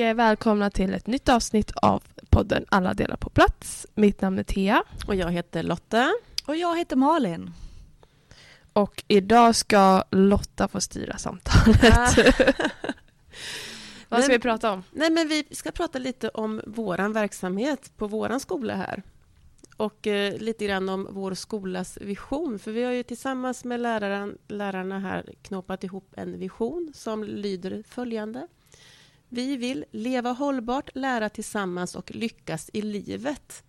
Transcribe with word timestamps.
välkomna 0.00 0.70
till 0.70 0.94
ett 0.94 1.06
nytt 1.06 1.28
avsnitt 1.28 1.72
av 1.76 2.02
podden 2.30 2.64
Alla 2.68 2.94
delar 2.94 3.16
på 3.16 3.30
plats. 3.30 3.86
Mitt 3.94 4.20
namn 4.20 4.38
är 4.38 4.42
Thea. 4.42 4.82
Och 5.06 5.14
jag 5.14 5.30
heter 5.30 5.62
Lotta. 5.62 6.12
Och 6.46 6.56
jag 6.56 6.78
heter 6.78 6.96
Malin. 6.96 7.50
Och 8.72 9.04
idag 9.08 9.56
ska 9.56 10.04
Lotta 10.10 10.68
få 10.68 10.80
styra 10.80 11.18
samtalet. 11.18 12.16
Vad 14.08 14.24
ska 14.24 14.32
vi 14.32 14.38
prata 14.38 14.72
om? 14.72 14.82
Nej, 14.90 15.10
men 15.10 15.28
vi 15.28 15.44
ska 15.50 15.70
prata 15.70 15.98
lite 15.98 16.28
om 16.28 16.60
vår 16.66 17.12
verksamhet 17.12 17.92
på 17.96 18.06
vår 18.06 18.38
skola 18.38 18.74
här. 18.74 19.02
Och 19.76 20.06
eh, 20.06 20.38
lite 20.38 20.66
grann 20.66 20.88
om 20.88 21.08
vår 21.10 21.34
skolas 21.34 21.98
vision. 22.00 22.58
För 22.58 22.72
vi 22.72 22.82
har 22.82 22.92
ju 22.92 23.02
tillsammans 23.02 23.64
med 23.64 23.80
läraren, 23.80 24.38
lärarna 24.48 24.98
här 24.98 25.34
knåpat 25.42 25.84
ihop 25.84 26.12
en 26.16 26.38
vision 26.38 26.92
som 26.94 27.24
lyder 27.24 27.82
följande. 27.88 28.46
Vi 29.32 29.56
vill 29.56 29.84
leva 29.90 30.32
hållbart, 30.32 30.90
lära 30.94 31.28
tillsammans 31.28 31.94
och 31.94 32.14
lyckas 32.14 32.70
i 32.72 32.82
livet. 32.82 33.64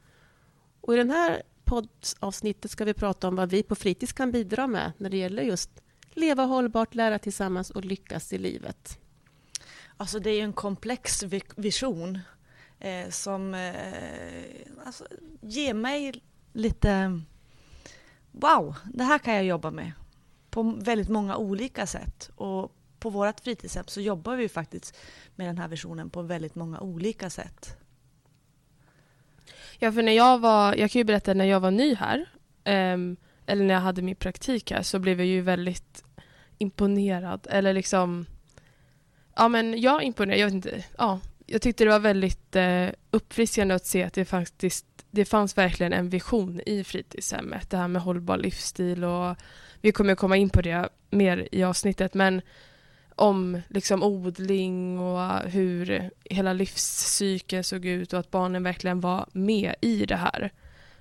Och 0.81 0.93
I 0.93 0.97
det 0.97 1.13
här 1.13 1.43
poddavsnittet 1.63 2.71
ska 2.71 2.85
vi 2.85 2.93
prata 2.93 3.27
om 3.27 3.35
vad 3.35 3.49
vi 3.49 3.63
på 3.63 3.75
fritids 3.75 4.13
kan 4.13 4.31
bidra 4.31 4.67
med 4.67 4.91
när 4.97 5.09
det 5.09 5.17
gäller 5.17 5.43
just 5.43 5.69
leva 6.13 6.43
hållbart, 6.43 6.95
lära 6.95 7.19
tillsammans 7.19 7.69
och 7.69 7.85
lyckas 7.85 8.33
i 8.33 8.37
livet. 8.37 8.99
Alltså 9.97 10.19
det 10.19 10.29
är 10.29 10.43
en 10.43 10.53
komplex 10.53 11.23
vision 11.55 12.19
eh, 12.79 13.09
som 13.09 13.53
eh, 13.53 14.85
alltså, 14.85 15.07
ger 15.41 15.73
mig 15.73 16.23
lite 16.53 17.21
wow, 18.31 18.75
det 18.93 19.03
här 19.03 19.19
kan 19.19 19.33
jag 19.33 19.43
jobba 19.43 19.71
med 19.71 19.91
på 20.49 20.63
väldigt 20.63 21.09
många 21.09 21.37
olika 21.37 21.87
sätt. 21.87 22.31
Och 22.35 22.75
på 23.01 23.09
vårt 23.09 23.39
fritidshem 23.39 23.83
så 23.87 24.01
jobbar 24.01 24.35
vi 24.35 24.49
faktiskt 24.49 24.97
med 25.35 25.47
den 25.47 25.57
här 25.57 25.67
visionen 25.67 26.09
på 26.09 26.21
väldigt 26.21 26.55
många 26.55 26.79
olika 26.79 27.29
sätt. 27.29 27.77
Ja, 29.79 29.91
för 29.91 30.03
när 30.03 30.11
jag 30.11 30.39
var, 30.39 30.75
jag 30.75 30.91
kan 30.91 30.99
ju 30.99 31.03
berätta 31.03 31.33
när 31.33 31.45
jag 31.45 31.59
var 31.59 31.71
ny 31.71 31.95
här, 31.95 32.29
um, 32.65 33.17
eller 33.45 33.65
när 33.65 33.73
jag 33.73 33.81
hade 33.81 34.01
min 34.01 34.15
praktik 34.15 34.71
här, 34.71 34.81
så 34.81 34.99
blev 34.99 35.19
jag 35.19 35.27
ju 35.27 35.41
väldigt 35.41 36.03
imponerad. 36.57 37.47
Eller 37.49 37.73
liksom, 37.73 38.25
ja 39.35 39.47
men 39.47 39.81
jag 39.81 40.03
imponerad, 40.03 40.39
jag 40.39 40.47
vet 40.47 40.53
inte, 40.53 40.83
ja. 40.97 41.19
Jag 41.45 41.61
tyckte 41.61 41.83
det 41.83 41.89
var 41.89 41.99
väldigt 41.99 42.55
uh, 42.55 42.89
uppfriskande 43.11 43.75
att 43.75 43.85
se 43.85 44.03
att 44.03 44.13
det 44.13 44.25
faktiskt, 44.25 44.85
det 45.11 45.25
fanns 45.25 45.57
verkligen 45.57 45.93
en 45.93 46.09
vision 46.09 46.61
i 46.65 46.83
fritidshemmet. 46.83 47.69
Det 47.69 47.77
här 47.77 47.87
med 47.87 48.01
hållbar 48.01 48.37
livsstil 48.37 49.03
och 49.03 49.35
vi 49.81 49.91
kommer 49.91 50.15
komma 50.15 50.37
in 50.37 50.49
på 50.49 50.61
det 50.61 50.89
mer 51.09 51.47
i 51.51 51.63
avsnittet, 51.63 52.13
men 52.13 52.41
om 53.21 53.61
liksom 53.67 54.03
odling 54.03 54.99
och 54.99 55.39
hur 55.39 56.09
hela 56.23 56.53
livscykeln 56.53 57.63
såg 57.63 57.85
ut 57.85 58.13
och 58.13 58.19
att 58.19 58.31
barnen 58.31 58.63
verkligen 58.63 58.99
var 58.99 59.25
med 59.31 59.75
i 59.81 60.05
det 60.05 60.15
här. 60.15 60.51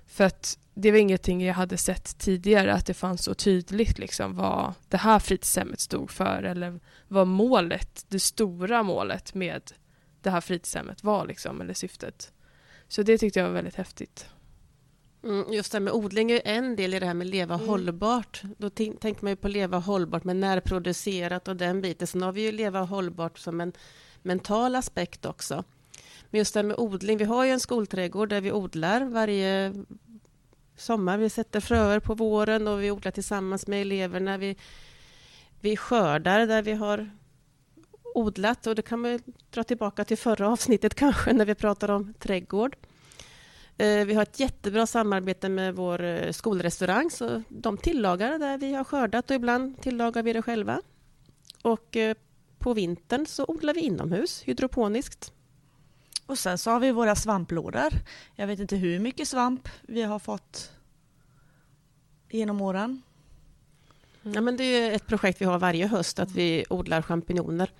För 0.07 0.23
att 0.23 0.59
det 0.73 0.91
var 0.91 0.97
ingenting 0.97 1.43
jag 1.45 1.53
hade 1.53 1.77
sett 1.77 2.17
tidigare, 2.17 2.73
att 2.73 2.85
det 2.85 2.93
fanns 2.93 3.23
så 3.23 3.33
tydligt 3.33 3.99
liksom 3.99 4.35
vad 4.35 4.73
det 4.89 4.97
här 4.97 5.19
fritidshemmet 5.19 5.79
stod 5.79 6.11
för 6.11 6.43
eller 6.43 6.79
vad 7.07 7.27
målet, 7.27 8.05
det 8.09 8.19
stora 8.19 8.83
målet 8.83 9.33
med 9.33 9.71
det 10.21 10.29
här 10.29 10.41
fritidshemmet 10.41 11.03
var 11.03 11.25
liksom, 11.25 11.61
eller 11.61 11.73
syftet. 11.73 12.31
Så 12.87 13.03
det 13.03 13.17
tyckte 13.17 13.39
jag 13.39 13.47
var 13.47 13.53
väldigt 13.53 13.75
häftigt. 13.75 14.29
Mm, 15.23 15.53
just 15.53 15.71
det 15.71 15.75
här 15.75 15.83
med 15.83 15.93
odling 15.93 16.31
är 16.31 16.41
en 16.45 16.75
del 16.75 16.93
i 16.93 16.99
det 16.99 17.05
här 17.05 17.13
med 17.13 17.27
leva 17.27 17.55
mm. 17.55 17.67
hållbart. 17.67 18.41
Då 18.57 18.69
tänker 18.69 19.21
man 19.21 19.31
ju 19.31 19.35
på 19.35 19.47
leva 19.47 19.77
hållbart 19.77 20.23
med 20.23 20.35
närproducerat 20.35 21.47
och 21.47 21.55
den 21.55 21.81
biten. 21.81 22.07
Sen 22.07 22.21
har 22.21 22.31
vi 22.31 22.41
ju 22.41 22.51
leva 22.51 22.81
hållbart 22.81 23.39
som 23.39 23.61
en 23.61 23.73
mental 24.21 24.75
aspekt 24.75 25.25
också. 25.25 25.63
Men 26.29 26.37
just 26.37 26.53
det 26.53 26.59
här 26.59 26.67
med 26.67 26.79
odling, 26.79 27.17
vi 27.17 27.23
har 27.23 27.45
ju 27.45 27.51
en 27.51 27.59
skolträdgård 27.59 28.29
där 28.29 28.41
vi 28.41 28.51
odlar 28.51 29.01
varje 29.01 29.73
sommar. 30.77 31.17
Vi 31.17 31.29
sätter 31.29 31.59
fröer 31.59 31.99
på 31.99 32.13
våren 32.13 32.67
och 32.67 32.83
vi 32.83 32.91
odlar 32.91 33.11
tillsammans 33.11 33.67
med 33.67 33.81
eleverna. 33.81 34.37
Vi, 34.37 34.55
vi 35.59 35.77
skördar 35.77 36.47
där 36.47 36.61
vi 36.61 36.73
har 36.73 37.11
odlat 38.15 38.67
och 38.67 38.75
det 38.75 38.81
kan 38.81 38.99
man 38.99 39.19
dra 39.49 39.63
tillbaka 39.63 40.05
till 40.05 40.17
förra 40.17 40.49
avsnittet 40.49 40.95
kanske 40.95 41.33
när 41.33 41.45
vi 41.45 41.55
pratade 41.55 41.93
om 41.93 42.13
trädgård. 42.13 42.75
Eh, 43.77 44.05
vi 44.05 44.13
har 44.13 44.23
ett 44.23 44.39
jättebra 44.39 44.87
samarbete 44.87 45.49
med 45.49 45.75
vår 45.75 46.03
eh, 46.03 46.31
skolrestaurang. 46.31 47.11
Så 47.11 47.43
de 47.49 47.77
tillagar 47.77 48.39
där 48.39 48.57
vi 48.57 48.73
har 48.73 48.83
skördat 48.83 49.29
och 49.29 49.35
ibland 49.35 49.81
tillagar 49.81 50.23
vi 50.23 50.33
det 50.33 50.41
själva. 50.41 50.81
Och 51.61 51.97
eh, 51.97 52.15
på 52.59 52.73
vintern 52.73 53.25
så 53.25 53.45
odlar 53.47 53.73
vi 53.73 53.81
inomhus, 53.81 54.43
hydroponiskt. 54.45 55.33
Och 56.25 56.37
sen 56.37 56.57
så 56.57 56.71
har 56.71 56.79
vi 56.79 56.91
våra 56.91 57.15
svamplådor. 57.15 57.93
Jag 58.35 58.47
vet 58.47 58.59
inte 58.59 58.75
hur 58.75 58.99
mycket 58.99 59.27
svamp 59.27 59.69
vi 59.81 60.01
har 60.01 60.19
fått 60.19 60.71
genom 62.29 62.61
åren. 62.61 63.01
Ja, 64.21 64.41
men 64.41 64.57
det 64.57 64.63
är 64.63 64.91
ett 64.91 65.07
projekt 65.07 65.41
vi 65.41 65.45
har 65.45 65.59
varje 65.59 65.87
höst, 65.87 66.19
att 66.19 66.31
vi 66.31 66.65
odlar 66.69 67.01
champinjoner. 67.01 67.71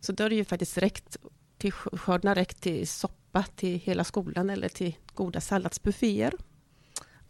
Så 0.00 0.12
då 0.12 0.24
har 0.24 0.28
det 0.30 0.36
ju 0.36 0.44
faktiskt 0.44 0.78
räckt 0.78 1.16
till 1.58 1.72
skördarna 1.72 2.34
räckt 2.34 2.60
till 2.60 2.88
soppa 2.88 3.23
till 3.42 3.78
hela 3.78 4.04
skolan 4.04 4.50
eller 4.50 4.68
till 4.68 4.96
goda 5.14 5.40
salladsbufféer. 5.40 6.34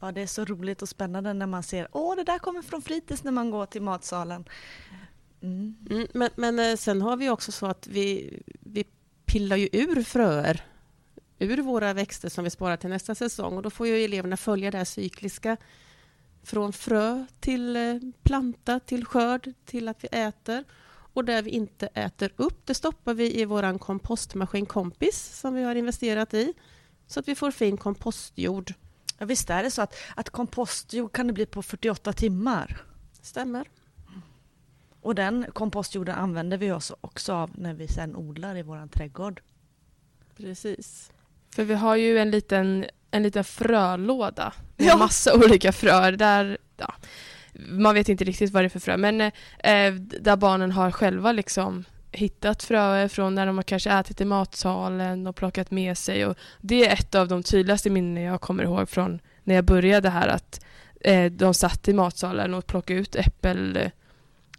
Ja, 0.01 0.13
det 0.13 0.21
är 0.21 0.27
så 0.27 0.45
roligt 0.45 0.83
och 0.83 0.89
spännande 0.89 1.33
när 1.33 1.47
man 1.47 1.63
ser 1.63 1.89
åh, 1.93 2.17
det 2.17 2.25
där 2.25 2.39
kommer 2.39 2.63
från 2.63 2.83
fritids 2.83 3.25
när 3.25 3.33
man 3.33 3.51
går 3.51 3.67
till 3.67 3.83
matsalen. 3.83 4.45
Mm. 5.43 5.77
Mm, 5.91 6.07
men, 6.15 6.31
men 6.37 6.59
eh, 6.59 6.77
sen 6.77 7.03
har 7.03 7.17
vi 7.17 7.31
också 7.31 7.53
så 7.53 7.67
att 7.67 7.87
vi, 7.87 8.39
vi 8.61 8.85
pillar 9.25 9.57
ju 9.57 9.69
ur 9.73 10.03
fröer 10.03 10.65
ur 11.39 11.57
våra 11.57 11.93
växter 11.93 12.29
som 12.29 12.45
vi 12.45 12.51
sparar 12.51 12.77
till 12.77 12.91
nästa 12.91 13.15
säsong 13.15 13.57
och 13.57 13.63
då 13.63 13.71
får 13.71 13.87
ju 13.87 14.05
eleverna 14.05 14.37
följa 14.37 14.71
det 14.71 14.79
här 14.79 14.85
cykliska 14.85 15.57
från 16.43 16.73
frö 16.73 17.27
till 17.41 17.77
eh, 17.77 17.97
planta, 18.23 18.81
till 18.81 19.05
skörd, 19.05 19.53
till 19.65 19.89
att 19.89 20.05
vi 20.05 20.09
äter. 20.09 20.65
Och 21.15 21.25
där 21.25 21.43
vi 21.43 21.51
inte 21.51 21.87
äter 21.87 22.33
upp, 22.37 22.67
det 22.67 22.75
stoppar 22.75 23.15
vi 23.15 23.41
i 23.41 23.45
vår 23.45 23.79
kompostmaskin 23.79 24.67
Kompis 24.67 25.41
som 25.41 25.55
vi 25.55 25.63
har 25.63 25.75
investerat 25.75 26.35
i. 26.35 26.55
Så 27.07 27.21
att 27.21 27.29
vi 27.29 27.35
får 27.35 27.51
fin 27.51 27.77
kompostjord. 27.77 28.75
Ja, 29.19 29.27
visst 29.27 29.51
är 29.51 29.63
det 29.63 29.71
så 29.71 29.83
att, 29.83 29.95
att 30.17 30.31
kompostjord 30.31 31.13
kan 31.13 31.27
det 31.27 31.33
bli 31.33 31.47
på 31.47 31.63
48 31.63 32.13
timmar? 32.13 32.83
Stämmer. 33.23 33.69
Och 35.01 35.15
den 35.15 35.47
kompostjorden 35.53 36.15
använder 36.15 36.57
vi 36.57 36.73
oss 36.73 36.93
också 37.01 37.33
av 37.33 37.51
när 37.55 37.75
vi 37.75 37.89
sen 37.89 38.17
odlar 38.17 38.57
i 38.57 38.63
vår 38.63 38.87
trädgård. 38.87 39.41
Precis. 40.37 41.13
För 41.55 41.65
vi 41.65 41.75
har 41.75 41.97
ju 41.97 42.19
en 42.19 42.31
liten, 42.31 42.85
en 43.11 43.23
liten 43.23 43.45
frölåda 43.45 44.53
med 44.77 44.87
ja. 44.87 44.97
massa 44.97 45.35
olika 45.35 45.73
fröer. 45.73 46.13
Där, 46.13 46.59
ja, 46.77 46.95
man 47.55 47.95
vet 47.95 48.09
inte 48.09 48.25
riktigt 48.25 48.53
vad 48.53 48.63
det 48.63 48.67
är 48.67 48.69
för 48.69 48.81
frö, 48.81 48.97
men 48.97 49.21
eh, 49.21 49.33
eh 49.63 49.95
där 49.95 50.37
barnen 50.37 50.73
har 50.73 50.91
själva 50.91 51.33
liksom 51.33 51.85
hittat 52.13 52.63
fröer 52.63 53.09
från 53.09 53.35
när 53.35 53.47
de 53.47 53.57
har 53.57 53.63
kanske 53.63 53.91
ätit 53.91 54.21
i 54.21 54.25
matsalen 54.25 55.27
och 55.27 55.37
plockat 55.37 55.71
med 55.71 55.99
sig. 55.99 56.27
Och 56.27 56.37
det 56.61 56.87
är 56.87 56.93
ett 56.93 57.15
av 57.15 57.29
de 57.29 57.43
tydligaste 57.43 57.91
minnen 57.91 58.23
jag 58.23 58.41
kommer 58.41 58.65
ihåg 58.65 58.89
från 58.89 59.21
när 59.45 59.55
jag 59.55 59.65
började 59.65 60.11
här 60.11 60.29
att 60.29 60.65
eh, 61.01 61.33
de 61.33 61.55
satt 61.55 61.89
i 61.89 61.93
matsalen 61.93 62.55
och 62.55 62.67
plockade 62.67 63.01
ut 63.01 63.17
äppel 63.17 63.91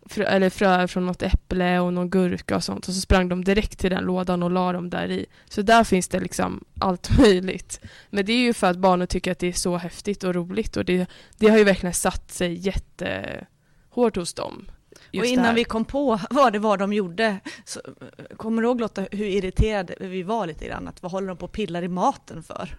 frö, 0.06 0.24
eller 0.24 0.50
fröer 0.50 0.88
från 0.88 1.06
något 1.06 1.22
äpple 1.22 1.80
och 1.80 1.94
någon 1.94 2.10
gurka 2.10 2.56
och 2.56 2.64
sånt 2.64 2.88
och 2.88 2.94
så 2.94 3.02
sprang 3.02 3.30
de 3.30 3.44
direkt 3.44 3.80
till 3.80 3.90
den 3.90 4.04
lådan 4.04 4.44
och 4.44 4.52
la 4.52 4.72
dem 4.72 4.90
där 4.90 5.12
i. 5.12 5.26
Så 5.50 5.62
där 5.62 5.84
finns 5.84 6.08
det 6.08 6.20
liksom 6.20 6.64
allt 6.80 7.18
möjligt. 7.20 7.80
Men 8.10 8.26
det 8.26 8.34
är 8.34 8.42
ju 8.42 8.54
för 8.54 8.68
att 8.68 8.78
barnen 8.78 9.08
tycker 9.08 9.32
att 9.32 9.40
det 9.40 9.48
är 9.48 9.54
så 9.54 9.78
häftigt 9.78 10.24
och 10.24 10.36
roligt 10.36 10.78
och 10.78 10.86
det, 10.86 11.10
det 11.38 11.48
har 11.48 11.58
ju 11.58 11.64
verkligen 11.64 11.94
satt 11.94 12.32
sig 12.32 12.54
jättehårt 12.54 14.16
hos 14.16 14.34
dem. 14.34 14.66
Och 15.20 15.26
innan 15.26 15.56
vi 15.56 15.64
kom 15.64 15.86
på 15.86 16.20
vad 16.30 16.54
det 16.54 16.60
var 16.60 16.78
de 16.78 16.94
gjorde, 16.94 17.40
så, 17.66 17.82
kommer 18.38 18.62
du 18.62 18.68
ihåg 18.68 18.82
Lotta 18.82 19.06
hur 19.12 19.26
irriterade 19.26 19.96
vi 20.00 20.24
var 20.24 20.48
lite 20.48 20.66
grann? 20.66 20.88
Att 20.88 21.02
vad 21.04 21.12
håller 21.12 21.28
de 21.28 21.38
på 21.38 21.46
och 21.46 21.52
pillar 21.52 21.84
i 21.84 21.88
maten 21.88 22.44
för? 22.44 22.78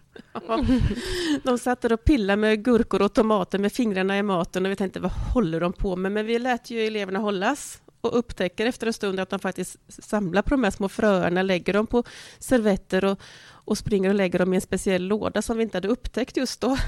de 1.42 1.58
satt 1.58 1.80
där 1.80 1.92
och 1.92 2.04
pillade 2.04 2.36
med 2.36 2.64
gurkor 2.64 3.02
och 3.02 3.12
tomater 3.12 3.58
med 3.58 3.72
fingrarna 3.72 4.18
i 4.18 4.22
maten 4.22 4.66
och 4.66 4.72
vi 4.72 4.76
tänkte 4.76 5.00
vad 5.00 5.12
håller 5.12 5.60
de 5.60 5.72
på 5.72 5.96
med? 5.96 6.12
Men 6.12 6.26
vi 6.26 6.38
lät 6.38 6.70
ju 6.70 6.86
eleverna 6.86 7.18
hållas 7.18 7.80
och 8.00 8.18
upptäcker 8.18 8.66
efter 8.66 8.86
en 8.86 8.92
stund 8.92 9.20
att 9.20 9.30
de 9.30 9.38
faktiskt 9.38 9.76
samlar 9.88 10.42
på 10.42 10.50
de 10.50 10.64
här 10.64 10.70
små 10.70 10.88
fröerna, 10.88 11.42
lägger 11.42 11.72
dem 11.72 11.86
på 11.86 12.04
servetter 12.38 13.04
och, 13.04 13.20
och 13.48 13.78
springer 13.78 14.08
och 14.08 14.14
lägger 14.14 14.38
dem 14.38 14.52
i 14.52 14.56
en 14.56 14.60
speciell 14.60 15.02
låda 15.02 15.42
som 15.42 15.56
vi 15.56 15.62
inte 15.62 15.76
hade 15.76 15.88
upptäckt 15.88 16.36
just 16.36 16.60
då. 16.60 16.76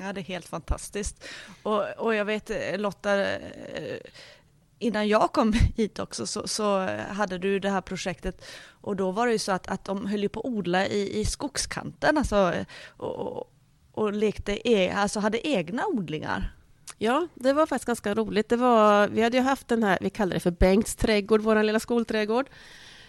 Ja, 0.00 0.12
det 0.12 0.20
är 0.20 0.24
helt 0.24 0.48
fantastiskt. 0.48 1.24
Och, 1.62 1.84
och 1.98 2.14
jag 2.14 2.24
vet 2.24 2.50
Lotta, 2.80 3.20
eh, 3.20 3.38
innan 4.82 5.08
jag 5.08 5.32
kom 5.32 5.52
hit 5.76 5.98
också 5.98 6.26
så, 6.26 6.48
så, 6.48 6.86
hade 7.08 7.38
du 7.38 7.58
det 7.58 7.70
här 7.70 7.80
projektet 7.80 8.44
och 8.70 8.96
då 8.96 9.10
var 9.10 9.26
det 9.26 9.32
ju 9.32 9.38
så 9.38 9.52
att, 9.52 9.68
att 9.68 9.84
de 9.84 10.06
höll 10.06 10.28
på 10.28 10.40
att 10.40 10.46
odla 10.46 10.86
i, 10.86 11.20
i 11.20 11.24
skogskanten 11.24 12.18
alltså, 12.18 12.54
och, 12.96 13.52
och 13.92 14.12
lekte, 14.12 14.68
e, 14.70 14.92
alltså 14.92 15.20
hade 15.20 15.48
egna 15.48 15.86
odlingar. 15.86 16.54
Ja, 16.98 17.28
det 17.34 17.52
var 17.52 17.66
faktiskt 17.66 17.86
ganska 17.86 18.14
roligt. 18.14 18.48
Det 18.48 18.56
var, 18.56 19.08
vi 19.08 19.22
hade 19.22 19.36
ju 19.36 19.42
haft 19.42 19.68
den 19.68 19.82
här, 19.82 19.98
vi 20.00 20.10
kallar 20.10 20.34
det 20.34 20.40
för 20.40 20.50
Bengts 20.50 20.94
trädgård, 20.94 21.40
vår 21.40 21.62
lilla 21.62 21.80
skolträdgård. 21.80 22.50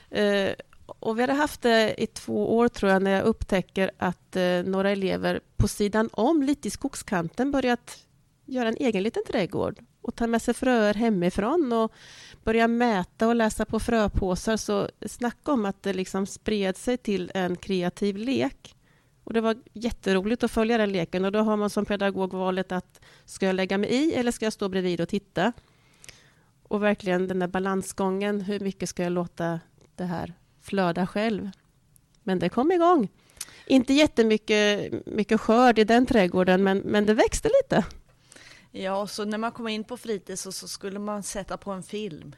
Eh, 0.10 0.52
och 0.86 1.18
vi 1.18 1.22
hade 1.22 1.34
haft 1.34 1.62
det 1.62 1.96
i 1.98 2.08
två 2.08 2.58
år 2.58 2.68
tror 2.68 2.92
jag 2.92 3.02
när 3.02 3.12
jag 3.12 3.24
upptäcker 3.24 3.92
att 3.98 4.36
eh, 4.36 4.64
några 4.66 4.90
elever 4.90 5.40
på 5.58 5.68
sidan 5.68 6.10
om, 6.14 6.44
lite 6.44 6.68
i 6.68 6.72
skogskanten, 6.72 7.52
börjat 7.52 7.98
göra 8.54 8.68
en 8.68 8.78
egen 8.80 9.04
liten 9.04 9.24
trädgård 9.28 9.80
och 10.02 10.16
ta 10.16 10.28
med 10.28 10.42
sig 10.42 10.54
fröer 10.54 10.94
hemifrån 10.94 11.74
och 11.74 11.94
börja 12.44 12.68
mäta 12.68 13.28
och 13.28 13.36
läsa 13.36 13.66
på 13.66 13.80
fröpåsar. 13.80 14.58
Så 14.58 14.90
snacka 15.06 15.52
om 15.52 15.66
att 15.66 15.84
det 15.84 15.94
liksom 15.94 16.26
spred 16.26 16.78
sig 16.78 16.98
till 16.98 17.32
en 17.34 17.56
kreativ 17.56 18.18
lek. 18.18 18.76
Och 19.24 19.34
det 19.34 19.42
var 19.42 19.56
jätteroligt 19.74 20.44
att 20.44 20.52
följa 20.52 20.78
den 20.78 20.92
leken 20.92 21.26
och 21.26 21.32
då 21.32 21.40
har 21.40 21.58
man 21.58 21.70
som 21.70 21.86
pedagog 21.86 22.34
valet 22.34 22.72
att 22.72 23.02
ska 23.26 23.46
jag 23.46 23.56
lägga 23.56 23.78
mig 23.78 23.90
i 23.90 24.14
eller 24.14 24.32
ska 24.32 24.46
jag 24.46 24.54
stå 24.54 24.70
bredvid 24.70 25.02
och 25.02 25.10
titta? 25.10 25.54
Och 26.64 26.84
verkligen 26.84 27.28
den 27.28 27.40
där 27.40 27.48
balansgången, 27.48 28.42
hur 28.42 28.60
mycket 28.60 28.90
ska 28.90 29.04
jag 29.04 29.12
låta 29.12 29.60
det 29.96 30.06
här 30.06 30.34
flöda 30.62 31.08
själv? 31.08 31.50
Men 32.24 32.40
det 32.40 32.50
kom 32.50 32.72
igång. 32.72 33.10
Inte 33.66 33.94
jättemycket 33.94 34.92
mycket 35.06 35.42
skörd 35.42 35.80
i 35.80 35.84
den 35.84 36.06
trädgården, 36.06 36.64
men, 36.64 36.78
men 36.78 37.06
det 37.06 37.14
växte 37.14 37.50
lite. 37.62 37.86
Ja, 38.76 39.02
och 39.02 39.10
så 39.10 39.26
när 39.26 39.38
man 39.38 39.52
kom 39.52 39.68
in 39.68 39.84
på 39.84 39.98
fritids 39.98 40.42
så, 40.42 40.52
så 40.52 40.68
skulle 40.68 41.00
man 41.00 41.24
sätta 41.24 41.58
på 41.58 41.72
en 41.72 41.84
film. 41.84 42.36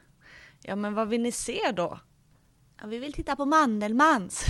Ja, 0.61 0.75
men 0.75 0.93
vad 0.93 1.07
vill 1.07 1.21
ni 1.21 1.31
se 1.31 1.71
då? 1.71 1.99
Ja, 2.81 2.87
vi 2.87 2.97
vill 2.97 3.13
titta 3.13 3.35
på 3.35 3.45
Mandelmans. 3.45 4.45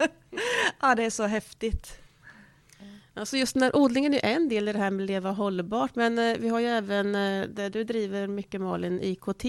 ja, 0.80 0.94
det 0.94 1.04
är 1.04 1.10
så 1.10 1.22
häftigt. 1.22 2.00
Alltså 3.14 3.36
just 3.36 3.56
när 3.56 3.76
odlingen 3.76 4.14
är 4.14 4.24
en 4.24 4.48
del 4.48 4.68
i 4.68 4.72
det 4.72 4.78
här 4.78 4.90
med 4.90 5.06
leva 5.06 5.30
hållbart, 5.30 5.94
men 5.94 6.18
eh, 6.18 6.36
vi 6.38 6.48
har 6.48 6.60
ju 6.60 6.66
även 6.66 7.14
eh, 7.14 7.48
där 7.48 7.70
du 7.70 7.84
driver 7.84 8.26
mycket 8.26 8.60
Malin, 8.60 9.00
IKT. 9.02 9.44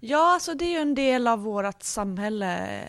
Ja, 0.00 0.34
alltså 0.34 0.54
det 0.54 0.64
är 0.64 0.70
ju 0.70 0.78
en 0.78 0.94
del 0.94 1.26
av 1.26 1.42
vårt 1.42 1.82
samhälle. 1.82 2.80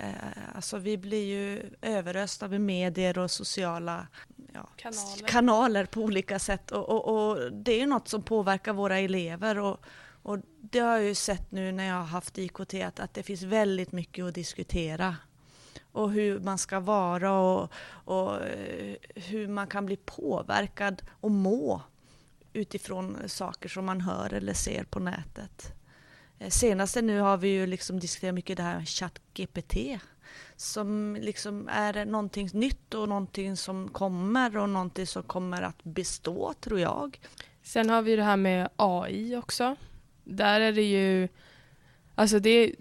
Alltså 0.56 0.78
vi 0.78 0.98
blir 0.98 1.25
ju 1.25 1.69
överösta 1.81 2.48
med 2.48 2.62
medier 2.62 3.18
och 3.18 3.31
sociala 3.31 4.08
ja, 4.56 4.69
Kanaler. 4.75 5.28
kanaler 5.28 5.86
på 5.86 6.02
olika 6.02 6.40
sätt. 6.40 6.72
Och, 6.72 6.90
och, 6.90 7.30
och 7.30 7.52
det 7.52 7.72
är 7.72 7.80
ju 7.80 7.86
något 7.86 8.07
som 8.07 8.24
påverkar 8.24 8.74
våra 8.74 9.00
elever. 9.00 9.60
Och, 9.60 9.86
och 10.24 10.38
det 10.62 10.80
har 10.80 10.96
jag 10.96 11.04
ju 11.04 11.16
sett 11.16 11.52
nu 11.52 11.72
när 11.72 11.88
jag 11.88 11.96
har 11.96 12.04
haft 12.04 12.38
IKT 12.38 12.74
att, 12.74 13.00
att 13.00 13.13
det 13.13 13.24
finns 13.24 13.44
väldigt 13.44 13.92
mycket 13.92 14.25
att 14.25 14.34
diskutera. 14.34 15.16
Och 15.92 16.12
hur 16.12 16.40
man 16.40 16.57
ska 16.57 16.80
vara 16.80 17.34
och, 17.34 17.72
och 17.88 18.42
eh, 18.46 18.96
hur 19.16 19.48
man 19.48 19.68
kan 19.68 19.86
bli 19.86 19.98
påverkad 19.98 21.01
och 21.22 21.31
må 21.31 21.81
utifrån 22.54 23.18
saker 23.28 23.69
som 23.69 23.86
man 23.86 24.01
hör 24.01 24.34
eller 24.34 24.54
ser 24.54 24.84
på 24.84 25.00
nätet. 25.00 25.74
Eh, 26.40 26.50
Senaste 26.50 27.01
nu 27.01 27.19
har 27.19 27.38
vi 27.38 27.48
ju 27.48 27.68
liksom 27.68 28.00
diskuterat 28.00 28.36
mycket 28.36 28.58
det 28.58 28.63
här 28.63 28.78
med 28.78 28.88
ChatGPT 28.88 29.78
som 30.56 31.18
liksom 31.22 31.69
är 31.72 32.06
någonting 32.06 32.50
nytt 32.54 32.94
och 32.94 33.10
någonting 33.10 33.57
som 33.57 33.88
kommer 33.88 34.57
och 34.57 34.69
någonting 34.69 35.07
som 35.07 35.24
kommer 35.24 35.62
att 35.62 35.83
bestå 35.83 36.54
tror 36.60 36.80
jag. 36.80 37.19
Sen 37.63 37.89
har 37.89 38.01
vi 38.01 38.16
det 38.16 38.24
här 38.24 38.38
med 38.38 38.69
AI 38.75 39.36
också. 39.36 39.75
Där 40.24 40.62
är 40.62 40.72
det 40.72 40.81
ju, 40.81 41.27
alltså 42.16 42.39
det 42.39 42.75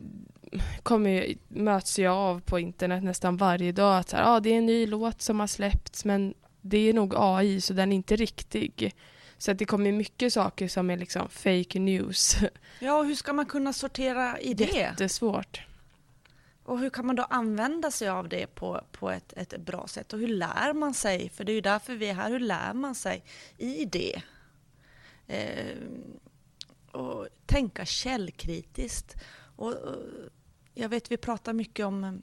kommer 0.83 1.11
ju, 1.11 1.37
möts 1.49 1.99
jag 1.99 2.15
av 2.15 2.41
på 2.41 2.59
internet 2.59 3.05
nästan 3.05 3.37
varje 3.37 3.73
dag 3.73 3.99
att 3.99 4.09
så 4.09 4.17
här, 4.17 4.37
ah, 4.37 4.41
det 4.41 4.51
är 4.51 4.59
en 4.59 4.67
ny 4.67 4.87
låt 4.87 5.23
som 5.23 5.41
har 5.41 5.47
släppts 5.47 6.05
men 6.05 6.35
det 6.61 6.79
är 6.79 6.93
nog 6.93 7.15
AI 7.17 7.61
så 7.61 7.73
den 7.73 7.93
är 7.93 7.97
inte 7.97 8.17
riktig. 8.17 8.95
Så 9.39 9.51
att 9.51 9.59
det 9.59 9.65
kommer 9.65 9.93
mycket 9.93 10.33
saker 10.33 10.69
som 10.69 10.91
är 10.91 10.97
liksom 10.97 11.29
fake 11.29 11.79
news. 11.79 12.37
Ja, 12.81 12.99
och 12.99 13.07
hur 13.07 13.15
ska 13.15 13.33
man 13.33 13.47
kunna 13.47 13.73
sortera 13.73 14.41
i 14.41 14.55
det? 14.55 14.65
Jättesvårt. 14.65 15.61
Och 16.65 16.79
hur 16.79 16.91
kan 16.91 17.07
man 17.07 17.17
då 17.17 17.23
använda 17.23 17.91
sig 17.91 18.09
av 18.09 18.29
det 18.29 18.47
på, 18.47 18.81
på 18.93 19.11
ett, 19.11 19.33
ett 19.37 19.61
bra 19.61 19.87
sätt? 19.87 20.13
Och 20.13 20.19
hur 20.19 20.29
lär 20.29 20.73
man 20.73 20.95
sig? 20.95 21.29
För 21.29 21.45
det 21.45 21.53
är 21.53 21.55
ju 21.55 21.61
därför 21.61 21.95
vi 21.95 22.09
är 22.09 22.15
här. 22.15 22.31
Hur 22.31 22.41
lär 22.41 22.73
man 22.75 22.95
sig 22.95 23.25
i 23.57 23.85
det? 23.85 24.23
Eh, 25.27 25.77
och 26.93 27.29
tänka 27.47 27.85
källkritiskt. 27.85 29.17
Och, 29.57 29.73
och, 29.73 29.97
jag 30.75 30.89
vet 30.89 31.11
vi 31.11 31.17
pratar 31.17 31.53
mycket 31.53 31.87
om 31.87 32.23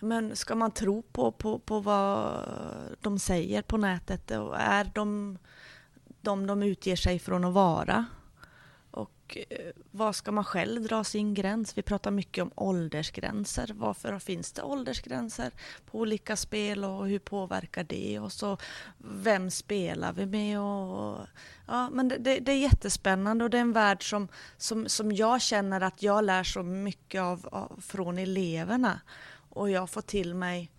men 0.00 0.36
ska 0.36 0.54
man 0.54 0.70
tro 0.70 1.02
på, 1.02 1.32
på, 1.32 1.58
på 1.58 1.80
vad 1.80 2.42
de 3.00 3.18
säger 3.18 3.62
på 3.62 3.76
nätet? 3.76 4.30
Och 4.30 4.56
är 4.58 4.90
de 4.94 5.38
de 6.20 6.46
de 6.46 6.62
utger 6.62 6.96
sig 6.96 7.18
från 7.18 7.44
att 7.44 7.54
vara? 7.54 8.06
Och 9.26 9.38
eh, 9.50 9.72
var 9.90 10.12
ska 10.12 10.32
man 10.32 10.44
själv 10.44 10.82
dra 10.82 11.04
sin 11.04 11.34
gräns? 11.34 11.78
Vi 11.78 11.82
pratar 11.82 12.10
mycket 12.10 12.42
om 12.42 12.50
åldersgränser. 12.54 13.70
Varför 13.74 14.18
finns 14.18 14.52
det 14.52 14.62
åldersgränser 14.62 15.52
på 15.90 15.98
olika 15.98 16.36
spel 16.36 16.84
och 16.84 17.08
hur 17.08 17.18
påverkar 17.18 17.84
det 17.84 18.18
oss? 18.18 18.44
Vem 18.98 19.50
spelar 19.50 20.12
vi 20.12 20.26
med? 20.26 20.60
Och, 20.60 21.26
ja, 21.66 21.90
men 21.90 22.08
det, 22.08 22.16
det, 22.16 22.38
det 22.38 22.52
är 22.52 22.58
jättespännande 22.58 23.44
och 23.44 23.50
det 23.50 23.56
är 23.56 23.60
en 23.60 23.72
värld 23.72 24.10
som, 24.10 24.28
som, 24.56 24.88
som 24.88 25.12
jag 25.12 25.42
känner 25.42 25.80
att 25.80 26.02
jag 26.02 26.24
lär 26.24 26.44
så 26.44 26.62
mycket 26.62 27.20
av, 27.20 27.48
av 27.52 27.80
från 27.86 28.18
eleverna. 28.18 29.00
Och 29.50 29.70
jag 29.70 29.90
får 29.90 30.02
till 30.02 30.34
mig 30.34 30.70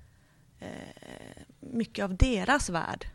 eh, 0.60 1.44
mycket 1.60 2.04
av 2.04 2.16
deras 2.16 2.70
värld. 2.70 3.08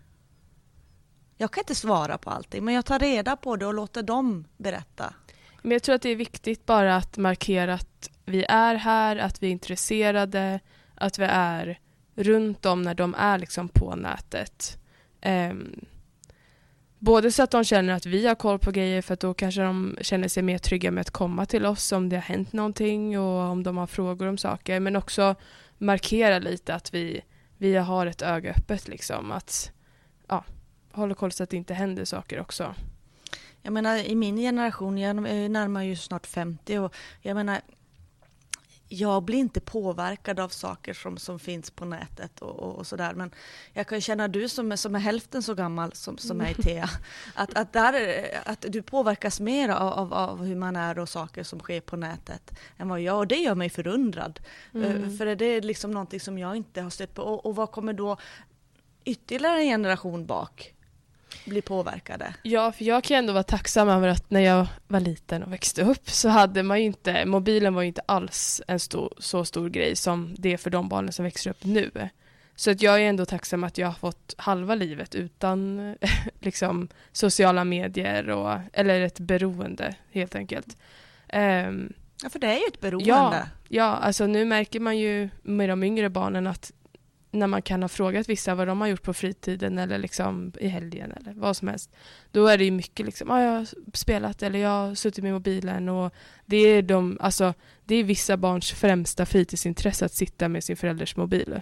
Jag 1.37 1.51
kan 1.51 1.63
inte 1.63 1.75
svara 1.75 2.19
på 2.19 2.31
allting, 2.31 2.65
men 2.65 2.75
jag 2.75 2.85
tar 2.85 2.99
reda 2.99 3.37
på 3.37 3.57
det 3.57 3.67
och 3.67 3.75
låter 3.75 4.03
dem 4.03 4.45
berätta. 4.57 5.15
Men 5.63 5.73
jag 5.73 5.83
tror 5.83 5.95
att 5.95 6.03
det 6.03 6.09
är 6.09 6.17
viktigt 6.17 6.67
bara 6.67 6.97
att 6.97 7.17
markera 7.17 7.75
att 7.75 8.11
vi 8.25 8.45
är 8.49 8.75
här, 8.75 9.17
att 9.17 9.43
vi 9.43 9.47
är 9.47 9.51
intresserade, 9.51 10.61
att 10.95 11.19
vi 11.19 11.25
är 11.25 11.79
runt 12.15 12.63
dem 12.63 12.83
när 12.83 12.95
de 12.95 13.15
är 13.19 13.39
liksom 13.39 13.69
på 13.69 13.97
nätet. 13.97 14.79
Um, 15.27 15.87
både 16.99 17.33
så 17.33 17.43
att 17.43 17.51
de 17.51 17.65
känner 17.65 17.95
att 17.95 18.07
vi 18.07 18.27
har 18.27 18.35
koll 18.35 18.59
på 18.59 18.71
grejer 18.71 19.03
för 19.03 19.15
att 19.15 19.21
då 19.21 19.35
kanske 19.35 19.63
de 19.63 19.97
känner 20.01 20.29
sig 20.29 20.43
mer 20.43 20.59
trygga 20.59 20.91
med 20.91 21.01
att 21.01 21.11
komma 21.11 21.47
till 21.47 21.67
oss 21.67 21.93
om 21.93 22.09
det 22.09 22.17
har 22.17 22.23
hänt 22.23 22.53
någonting 22.53 23.19
och 23.19 23.51
om 23.51 23.63
de 23.63 23.77
har 23.77 23.87
frågor 23.87 24.27
om 24.27 24.39
saker. 24.39 24.81
Men 24.81 24.97
också 24.97 25.35
markera 25.79 26.39
lite 26.39 26.75
att 26.75 26.95
vi, 26.95 27.21
vi 27.59 27.77
har 27.77 28.07
ett 28.07 28.23
öga 28.23 28.51
öppet 28.51 28.89
liksom. 28.89 29.33
Att 29.33 29.73
ja, 30.29 30.45
hålla 30.93 31.15
koll 31.15 31.33
så 31.33 31.43
att 31.43 31.51
det 31.51 31.57
inte 31.57 31.75
händer 31.75 32.05
saker 32.05 32.41
också. 32.41 32.75
Jag 33.63 33.73
menar 33.73 33.97
i 33.97 34.15
min 34.15 34.37
generation, 34.37 34.99
jag 34.99 35.17
närmar 35.51 35.83
ju 35.83 35.97
snart 35.97 36.27
50 36.27 36.79
och 36.79 36.95
jag 37.21 37.35
menar 37.35 37.61
jag 38.93 39.23
blir 39.23 39.39
inte 39.39 39.61
påverkad 39.61 40.41
av 40.41 40.49
saker 40.49 40.95
som, 40.95 41.19
som 41.19 41.39
finns 41.39 41.71
på 41.71 41.85
nätet 41.85 42.43
och, 42.43 42.59
och, 42.59 42.77
och 42.77 42.87
sådär. 42.87 43.15
Men 43.15 43.31
jag 43.73 43.87
kan 43.87 44.01
känna 44.01 44.29
du 44.29 44.49
som 44.49 44.73
är, 44.73 44.77
som 44.77 44.95
är 44.95 44.99
hälften 44.99 45.43
så 45.43 45.55
gammal 45.55 45.93
som, 45.93 46.19
som 46.19 46.41
är 46.41 46.55
Tea, 46.55 46.91
att, 47.35 47.55
att, 47.55 47.73
där, 47.73 48.25
att 48.45 48.65
du 48.69 48.83
påverkas 48.83 49.41
mer 49.41 49.69
av, 49.69 49.93
av, 49.93 50.15
av, 50.15 50.45
hur 50.45 50.57
man 50.57 50.77
är 50.77 50.99
och 50.99 51.09
saker 51.09 51.43
som 51.43 51.61
sker 51.61 51.81
på 51.81 51.97
nätet 51.97 52.59
än 52.77 52.89
vad 52.89 53.01
jag, 53.01 53.19
och 53.19 53.27
det 53.27 53.37
gör 53.37 53.55
mig 53.55 53.71
förundrad. 53.71 54.41
Mm. 54.75 55.17
För 55.17 55.37
det 55.37 55.45
är 55.45 55.63
liksom 55.63 55.91
någonting 55.91 56.21
som 56.21 56.39
jag 56.39 56.57
inte 56.57 56.83
har 56.83 56.91
stött 56.91 57.15
på. 57.15 57.23
Och, 57.23 57.47
och 57.47 57.57
vad 57.57 57.71
kommer 57.71 57.93
då 57.93 58.17
ytterligare 59.05 59.61
en 59.61 59.69
generation 59.69 60.27
bak 60.27 60.72
bli 61.45 61.63
påverkade. 61.63 62.35
Ja, 62.43 62.73
för 62.73 62.85
jag 62.85 63.05
kan 63.05 63.17
ändå 63.17 63.33
vara 63.33 63.43
tacksam 63.43 63.89
över 63.89 64.09
att 64.09 64.31
när 64.31 64.41
jag 64.41 64.67
var 64.89 65.01
liten 65.01 65.43
och 65.43 65.53
växte 65.53 65.83
upp 65.83 66.11
så 66.11 66.29
hade 66.29 66.63
man 66.63 66.81
ju 66.81 66.87
inte, 66.87 67.27
mobilen 67.27 67.75
var 67.75 67.83
ju 67.83 67.89
inte 67.89 68.03
alls 68.07 68.63
en 68.69 68.81
stor, 68.81 69.13
så 69.19 69.45
stor 69.45 69.69
grej 69.69 69.97
som 69.97 70.35
det 70.39 70.53
är 70.53 70.57
för 70.57 70.71
de 70.71 70.89
barnen 70.89 71.13
som 71.13 71.25
växer 71.25 71.51
upp 71.51 71.65
nu. 71.65 71.91
Så 72.57 72.71
att 72.71 72.83
jag 72.83 72.95
är 72.95 73.09
ändå 73.09 73.25
tacksam 73.25 73.65
att 73.65 73.79
jag 73.79 73.87
har 73.87 73.95
fått 73.95 74.35
halva 74.37 74.75
livet 74.75 75.15
utan 75.15 75.97
liksom 76.41 76.89
sociala 77.13 77.65
medier 77.65 78.31
och, 78.31 78.59
eller 78.73 79.01
ett 79.01 79.19
beroende 79.19 79.95
helt 80.11 80.35
enkelt. 80.35 80.77
Um, 81.33 81.93
ja, 82.23 82.31
för 82.31 82.39
det 82.39 82.47
är 82.47 82.57
ju 82.57 82.67
ett 82.69 82.81
beroende. 82.81 83.09
Ja, 83.09 83.47
ja, 83.69 83.85
alltså 83.85 84.27
nu 84.27 84.45
märker 84.45 84.81
man 84.81 84.99
ju 84.99 85.29
med 85.43 85.69
de 85.69 85.83
yngre 85.85 86.11
barnen 86.11 86.47
att 86.47 86.73
när 87.33 87.47
man 87.47 87.63
kan 87.63 87.83
ha 87.83 87.89
frågat 87.89 88.29
vissa 88.29 88.55
vad 88.55 88.67
de 88.67 88.81
har 88.81 88.89
gjort 88.89 89.03
på 89.03 89.15
fritiden 89.15 89.79
eller 89.79 89.99
liksom 89.99 90.53
i 90.61 90.69
helgen 90.69 91.13
eller 91.13 91.33
vad 91.33 91.57
som 91.57 91.69
helst. 91.69 91.91
Då 92.31 92.47
är 92.47 92.59
det 92.59 92.65
ju 92.65 92.71
mycket 92.71 93.07
liksom, 93.07 93.31
ah, 93.31 93.41
jag 93.43 93.53
har 93.53 93.69
spelat 93.95 94.43
eller 94.43 94.59
jag 94.59 94.69
har 94.69 94.95
suttit 94.95 95.25
med 95.25 95.33
mobilen 95.33 95.89
och 95.89 96.15
det 96.47 96.57
är, 96.57 96.83
de, 96.83 97.19
alltså, 97.21 97.55
det 97.85 97.95
är 97.95 98.05
vissa 98.05 98.37
barns 98.37 98.71
främsta 98.71 99.27
fritidsintresse 99.27 100.05
att 100.05 100.15
sitta 100.15 100.49
med 100.49 100.65
sin 100.65 100.77
förälders 100.77 101.17
mobil. 101.17 101.61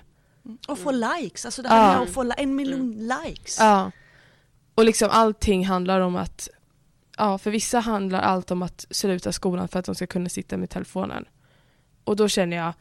Och 0.69 0.79
få 0.79 0.91
likes, 0.91 1.45
alltså 1.45 1.63
det 1.63 1.69
här 1.69 1.95
med 1.95 2.03
att 2.03 2.11
få 2.11 2.33
en 2.37 2.57
miljon 2.57 2.93
likes. 2.93 3.59
Ja. 3.61 3.91
Och 4.75 4.85
liksom 4.85 5.09
allting 5.11 5.67
handlar 5.67 6.01
om 6.01 6.17
att, 6.17 6.49
ja 7.17 7.39
för 7.39 7.51
vissa 7.51 7.81
handlar 7.81 8.21
allt 8.21 8.51
om 8.51 8.63
att 8.63 8.87
sluta 8.91 9.33
skolan 9.33 9.69
för 9.69 9.79
att 9.79 9.85
de 9.85 9.95
ska 9.95 10.07
kunna 10.07 10.29
sitta 10.29 10.57
med 10.57 10.71
telefonen. 10.71 11.25
Och 12.05 12.17
då 12.17 12.29
känner 12.29 12.57
jag, 12.57 12.73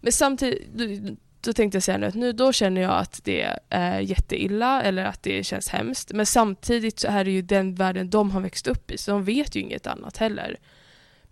men 0.00 0.12
samtidigt 0.12 1.18
då 1.40 1.52
tänkte 1.52 1.76
jag 1.76 1.82
säga 1.82 1.98
nu 1.98 2.06
att 2.06 2.14
nu 2.14 2.32
då 2.32 2.52
känner 2.52 2.80
jag 2.80 2.98
att 2.98 3.20
det 3.24 3.56
är 3.68 4.00
jätteilla 4.00 4.82
eller 4.82 5.04
att 5.04 5.22
det 5.22 5.44
känns 5.44 5.68
hemskt. 5.68 6.12
Men 6.12 6.26
samtidigt 6.26 6.98
så 6.98 7.08
är 7.08 7.24
det 7.24 7.30
ju 7.30 7.42
den 7.42 7.74
världen 7.74 8.10
de 8.10 8.30
har 8.30 8.40
växt 8.40 8.66
upp 8.66 8.90
i 8.90 8.98
så 8.98 9.10
de 9.10 9.24
vet 9.24 9.56
ju 9.56 9.60
inget 9.60 9.86
annat 9.86 10.16
heller. 10.16 10.56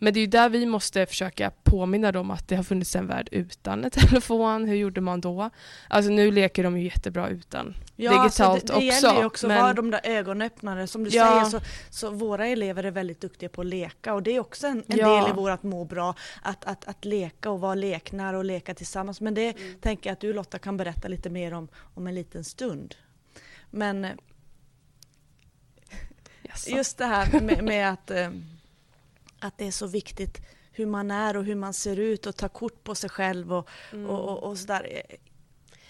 Men 0.00 0.14
det 0.14 0.18
är 0.18 0.20
ju 0.20 0.26
där 0.26 0.48
vi 0.48 0.66
måste 0.66 1.06
försöka 1.06 1.50
påminna 1.62 2.12
dem 2.12 2.30
att 2.30 2.48
det 2.48 2.56
har 2.56 2.62
funnits 2.62 2.96
en 2.96 3.06
värld 3.06 3.28
utan 3.32 3.84
en 3.84 3.90
telefon. 4.08 4.64
Hur 4.68 4.76
gjorde 4.76 5.00
man 5.00 5.20
då? 5.20 5.50
Alltså 5.88 6.10
nu 6.10 6.30
leker 6.30 6.64
de 6.64 6.78
ju 6.78 6.84
jättebra 6.84 7.28
utan 7.28 7.74
Ja, 7.96 8.10
digitalt 8.10 8.30
alltså 8.30 8.66
det, 8.66 8.80
det 8.80 8.88
också. 8.90 9.06
gäller 9.06 9.20
ju 9.20 9.26
också 9.26 9.46
att 9.46 9.48
men- 9.48 9.62
vara 9.62 9.72
de 9.72 9.90
där 9.90 10.00
ögonöppnare. 10.04 10.86
Som 10.86 11.04
du 11.04 11.10
Ja. 11.10 11.26
säger 11.28 11.44
så, 11.44 11.66
så 11.90 12.10
våra 12.10 12.46
elever 12.46 12.84
är 12.84 12.90
väldigt 12.90 13.20
duktiga 13.20 13.48
på 13.48 13.60
att 13.60 13.66
leka 13.66 14.14
och 14.14 14.22
det 14.22 14.30
är 14.36 14.40
också 14.40 14.66
en, 14.66 14.84
en 14.88 14.98
Ja. 14.98 15.20
del 15.20 15.30
i 15.30 15.32
vårt 15.32 15.62
må 15.62 15.84
bra. 15.84 16.14
Att, 16.42 16.64
att, 16.64 16.88
att 16.88 17.04
leka 17.04 17.50
och 17.50 17.60
vara 17.60 17.74
leknära 17.74 18.38
och 18.38 18.44
leka 18.44 18.74
tillsammans. 18.74 19.20
Men 19.20 19.34
det 19.34 19.56
tänker 19.80 20.10
jag 20.10 20.12
att 20.12 20.20
du 20.20 20.32
Lotta 20.32 20.58
kan 20.58 20.76
berätta 20.76 21.08
lite 21.08 21.30
mer 21.30 21.54
om 21.54 21.68
om 21.94 22.06
en 22.06 22.14
liten 22.14 22.44
stund. 22.44 22.94
Men 23.70 24.04
Jaså. 26.42 26.70
just 26.70 26.98
det 26.98 27.04
här 27.04 27.40
med, 27.40 27.64
med 27.64 27.90
att, 27.92 28.10
eh, 28.10 28.30
att 29.40 29.58
det 29.58 29.66
är 29.66 29.70
så 29.70 29.86
viktigt 29.86 30.40
hur 30.72 30.86
man 30.86 31.10
är 31.10 31.36
och 31.36 31.44
hur 31.44 31.54
man 31.54 31.74
ser 31.74 31.98
ut 31.98 32.26
och 32.26 32.36
ta 32.36 32.48
kort 32.48 32.84
på 32.84 32.94
sig 32.94 33.10
själv 33.10 33.52
och, 33.52 33.68
Mm. 33.92 34.10
och, 34.10 34.28
och, 34.28 34.42
och 34.50 34.58
sådär. 34.58 35.02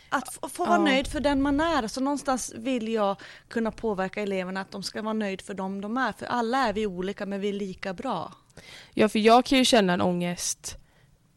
Att 0.09 0.35
få, 0.35 0.49
få 0.49 0.64
vara 0.64 0.78
Ja. 0.78 0.85
nöjd 0.85 1.07
för 1.07 1.21
den 1.21 1.43
man 1.43 1.61
är. 1.61 1.87
Så 1.88 2.00
någonstans 2.00 2.55
vill 2.57 2.88
jag 2.88 3.17
kunna 3.49 3.71
påverka 3.71 4.23
eleverna 4.23 4.61
att 4.61 4.71
de 4.71 4.83
ska 4.83 5.02
vara 5.02 5.12
nöjd 5.14 5.40
för 5.40 5.55
dem 5.55 5.81
de 5.81 5.97
är. 5.97 6.12
För 6.12 6.26
alla 6.26 6.69
är 6.69 6.73
vi 6.73 6.87
olika 6.87 7.26
men 7.26 7.40
vi 7.40 7.49
är 7.49 7.52
lika 7.52 7.95
bra. 7.95 8.33
Ja, 8.95 9.09
för 9.09 9.19
jag 9.19 9.45
kan 9.45 9.59
ju 9.59 9.64
känna 9.64 9.93
en 9.93 10.00
ångest 10.00 10.78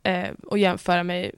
eh, 0.04 0.30
och 0.48 0.58
jämföra 0.58 1.04
mig 1.04 1.36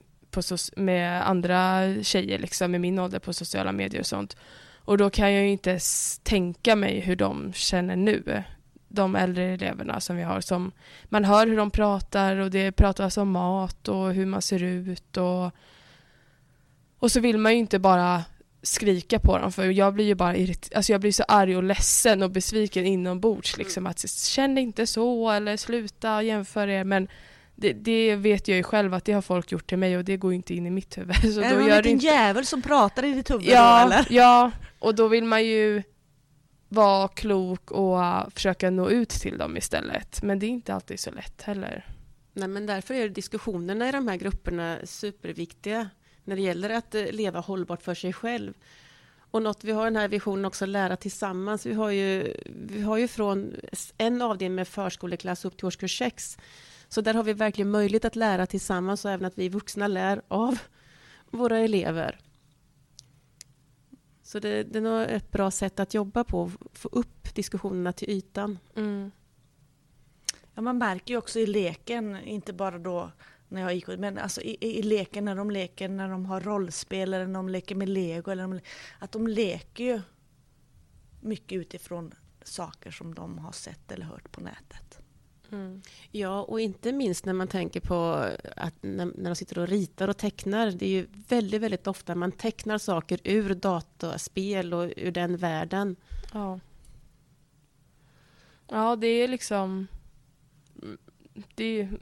med 0.76 1.28
andra 1.28 1.80
tjejer 2.02 2.38
liksom, 2.38 2.74
i 2.74 2.78
min 2.78 2.98
ålder 2.98 3.18
på 3.18 3.32
sociala 3.32 3.72
medier 3.72 4.00
och 4.00 4.06
sånt. 4.06 4.36
Och 4.84 4.98
då 4.98 5.10
kan 5.10 5.32
jag 5.32 5.42
ju 5.42 5.48
inte 5.50 5.78
tänka 6.22 6.76
mig 6.76 7.00
hur 7.00 7.16
de 7.16 7.52
känner 7.52 7.96
nu. 7.96 8.42
De 8.94 9.16
äldre 9.16 9.44
eleverna 9.44 10.00
som 10.00 10.16
vi 10.16 10.22
har. 10.22 10.40
Som, 10.40 10.72
man 11.04 11.24
hör 11.24 11.46
hur 11.46 11.56
de 11.56 11.70
pratar 11.70 12.36
och 12.36 12.50
det 12.50 12.72
pratas 12.72 13.16
om 13.16 13.30
mat 13.30 13.88
och 13.88 14.14
hur 14.14 14.26
man 14.26 14.42
ser 14.42 14.62
ut. 14.62 15.16
Och, 15.16 15.50
och 16.98 17.12
så 17.12 17.20
vill 17.20 17.38
man 17.38 17.52
ju 17.52 17.58
inte 17.58 17.78
bara 17.78 18.24
skrika 18.62 19.18
på 19.18 19.38
dem 19.38 19.52
för 19.52 19.64
jag 19.64 19.94
blir 19.94 20.04
ju 20.04 20.14
bara 20.14 20.36
irrit- 20.36 20.76
alltså 20.76 20.92
jag 20.92 21.00
blir 21.00 21.12
så 21.12 21.22
arg 21.28 21.56
och 21.56 21.62
ledsen 21.62 22.22
och 22.22 22.30
besviken 22.30 22.86
inombords 22.86 23.56
liksom 23.56 23.86
att 23.86 24.08
känn 24.10 24.58
inte 24.58 24.86
så 24.86 25.30
eller 25.30 25.56
sluta 25.56 26.22
jämföra 26.22 26.72
er 26.72 26.84
men 26.84 27.08
det, 27.56 27.72
det 27.72 28.16
vet 28.16 28.48
jag 28.48 28.56
ju 28.56 28.62
själv 28.62 28.94
att 28.94 29.04
det 29.04 29.12
har 29.12 29.22
folk 29.22 29.52
gjort 29.52 29.66
till 29.66 29.78
mig 29.78 29.96
och 29.96 30.04
det 30.04 30.16
går 30.16 30.32
ju 30.32 30.36
inte 30.36 30.54
in 30.54 30.66
i 30.66 30.70
mitt 30.70 30.98
huvud. 30.98 31.16
Så 31.34 31.40
är 31.40 31.50
då 31.50 31.56
det 31.56 31.60
någon 31.60 31.76
liten 31.76 31.86
inte... 31.86 32.06
jävel 32.06 32.46
som 32.46 32.62
pratar 32.62 33.04
i 33.04 33.12
ditt 33.12 33.30
huvud 33.30 33.46
då 33.46 33.52
ja, 33.52 33.84
eller? 33.84 34.06
ja, 34.10 34.50
och 34.78 34.94
då 34.94 35.08
vill 35.08 35.24
man 35.24 35.44
ju 35.44 35.82
vara 36.74 37.08
klok 37.08 37.70
och 37.70 37.98
försöka 38.32 38.70
nå 38.70 38.90
ut 38.90 39.08
till 39.08 39.38
dem 39.38 39.56
istället. 39.56 40.22
Men 40.22 40.38
det 40.38 40.46
är 40.46 40.48
inte 40.48 40.74
alltid 40.74 41.00
så 41.00 41.10
lätt 41.10 41.42
heller. 41.42 41.86
Nej, 42.32 42.48
men 42.48 42.66
därför 42.66 42.94
är 42.94 43.08
diskussionerna 43.08 43.88
i 43.88 43.92
de 43.92 44.08
här 44.08 44.16
grupperna 44.16 44.78
superviktiga 44.84 45.90
när 46.24 46.36
det 46.36 46.42
gäller 46.42 46.70
att 46.70 46.94
eh, 46.94 47.04
leva 47.10 47.40
hållbart 47.40 47.82
för 47.82 47.94
sig 47.94 48.12
själv. 48.12 48.54
Och 49.18 49.42
något 49.42 49.64
vi 49.64 49.72
har 49.72 49.84
den 49.84 49.96
här 49.96 50.08
visionen 50.08 50.44
också, 50.44 50.66
lära 50.66 50.96
tillsammans. 50.96 51.66
Vi 51.66 51.74
har 51.74 51.90
ju, 51.90 52.36
vi 52.46 52.82
har 52.82 52.96
ju 52.96 53.08
från 53.08 53.54
en 53.98 54.22
avdelning 54.22 54.54
med 54.54 54.68
förskoleklass 54.68 55.44
upp 55.44 55.56
till 55.56 55.66
årskurs 55.66 55.98
6. 55.98 56.38
Så 56.88 57.00
där 57.00 57.14
har 57.14 57.22
vi 57.22 57.32
verkligen 57.32 57.70
möjlighet 57.70 58.04
att 58.04 58.16
lära 58.16 58.46
tillsammans 58.46 59.04
och 59.04 59.10
även 59.10 59.26
att 59.26 59.38
vi 59.38 59.48
vuxna 59.48 59.88
lär 59.88 60.22
av 60.28 60.58
våra 61.30 61.58
elever. 61.58 62.18
Så 64.24 64.38
det, 64.38 64.62
det 64.62 64.78
är 64.78 64.82
nog 64.82 65.02
ett 65.02 65.30
bra 65.30 65.50
sätt 65.50 65.80
att 65.80 65.94
jobba 65.94 66.24
på, 66.24 66.50
få 66.72 66.88
upp 66.92 67.34
diskussionerna 67.34 67.92
till 67.92 68.10
ytan. 68.10 68.58
Mm. 68.76 69.10
Ja, 70.54 70.62
man 70.62 70.78
märker 70.78 71.14
ju 71.14 71.18
också 71.18 71.38
i 71.38 71.46
leken, 71.46 72.16
inte 72.16 72.52
bara 72.52 72.78
då 72.78 73.12
när 73.48 73.60
jag 73.60 73.74
gick, 73.74 73.86
men 73.86 74.18
alltså 74.18 74.40
i, 74.40 74.56
i, 74.60 74.78
i 74.78 74.82
leken 74.82 75.24
när 75.24 75.36
de 75.36 75.50
leker, 75.50 75.88
när 75.88 76.08
de 76.08 76.26
har 76.26 76.40
rollspel 76.40 77.14
eller 77.14 77.26
när 77.26 77.34
de 77.34 77.48
leker 77.48 77.74
med 77.74 77.88
lego, 77.88 78.30
eller 78.30 78.42
de, 78.42 78.60
att 78.98 79.12
de 79.12 79.26
leker 79.26 79.84
ju 79.84 80.00
mycket 81.20 81.56
utifrån 81.56 82.14
saker 82.42 82.90
som 82.90 83.14
de 83.14 83.38
har 83.38 83.52
sett 83.52 83.92
eller 83.92 84.06
hört 84.06 84.32
på 84.32 84.40
nätet. 84.40 85.03
Mm. 85.54 85.82
Ja, 86.10 86.42
och 86.42 86.60
inte 86.60 86.92
minst 86.92 87.24
när 87.24 87.32
man 87.32 87.48
tänker 87.48 87.80
på 87.80 88.28
att 88.56 88.74
när, 88.80 89.04
när 89.04 89.30
de 89.30 89.36
sitter 89.36 89.58
och 89.58 89.68
ritar 89.68 90.08
och 90.08 90.16
tecknar. 90.16 90.70
Det 90.70 90.86
är 90.86 90.90
ju 90.90 91.06
väldigt, 91.10 91.62
väldigt 91.62 91.86
ofta 91.86 92.14
man 92.14 92.32
tecknar 92.32 92.78
saker 92.78 93.20
ur 93.24 93.54
dataspel 93.54 94.74
och 94.74 94.92
ur 94.96 95.10
den 95.10 95.36
världen. 95.36 95.96
Ja. 96.32 96.60
Ja, 98.68 98.96
det 98.96 99.06
är 99.06 99.28
liksom... 99.28 99.86
Det 101.54 101.64
är, 101.80 101.98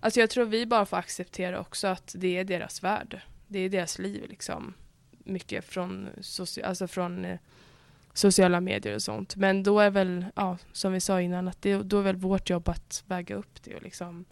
alltså 0.00 0.20
jag 0.20 0.30
tror 0.30 0.44
vi 0.44 0.66
bara 0.66 0.86
får 0.86 0.96
acceptera 0.96 1.60
också 1.60 1.86
att 1.86 2.14
det 2.18 2.38
är 2.38 2.44
deras 2.44 2.82
värld. 2.82 3.20
Det 3.48 3.58
är 3.58 3.68
deras 3.68 3.98
liv 3.98 4.26
liksom. 4.28 4.74
Mycket 5.10 5.64
från, 5.64 6.08
soci, 6.20 6.62
alltså 6.62 6.88
från 6.88 7.24
eh, 7.24 7.38
sociala 8.14 8.60
medier 8.60 8.94
och 8.94 9.02
sånt. 9.02 9.36
Men 9.36 9.62
då 9.62 9.80
är 9.80 9.90
väl, 9.90 10.26
ja, 10.36 10.58
som 10.72 10.92
vi 10.92 11.00
sa 11.00 11.20
innan, 11.20 11.48
att 11.48 11.62
det, 11.62 11.76
då 11.82 11.98
är 11.98 12.02
väl 12.02 12.16
vårt 12.16 12.50
jobb 12.50 12.68
att 12.68 13.04
väga 13.06 13.34
upp 13.34 13.62
det 13.62 13.74
och 13.76 13.82
liksom 13.82 14.24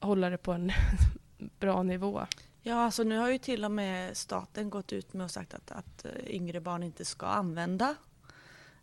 hålla 0.00 0.30
det 0.30 0.38
på 0.38 0.52
en 0.52 0.72
bra 1.58 1.82
nivå. 1.82 2.26
Ja, 2.62 2.74
alltså 2.84 3.02
nu 3.02 3.18
har 3.18 3.30
ju 3.30 3.38
till 3.38 3.64
och 3.64 3.70
med 3.70 4.16
staten 4.16 4.70
gått 4.70 4.92
ut 4.92 5.12
med 5.12 5.24
och 5.24 5.30
sagt 5.30 5.54
att, 5.54 5.70
att 5.70 6.04
eh, 6.04 6.10
yngre 6.26 6.60
barn 6.60 6.82
inte 6.82 7.04
ska 7.04 7.26
använda 7.26 7.94